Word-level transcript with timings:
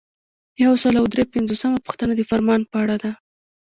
یو 0.63 0.73
سل 0.83 0.93
او 1.01 1.05
درې 1.13 1.23
پنځوسمه 1.33 1.77
پوښتنه 1.85 2.13
د 2.15 2.21
فرمان 2.29 2.61
په 2.71 2.75
اړه 2.83 2.95
ده. 3.03 3.11